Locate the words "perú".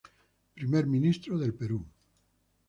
1.53-1.85